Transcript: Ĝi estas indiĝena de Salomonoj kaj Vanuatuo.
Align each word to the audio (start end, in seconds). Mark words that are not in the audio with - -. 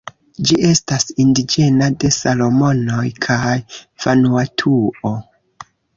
Ĝi 0.49 0.55
estas 0.67 1.03
indiĝena 1.23 1.89
de 2.03 2.11
Salomonoj 2.17 3.03
kaj 3.27 3.53
Vanuatuo. 4.07 5.13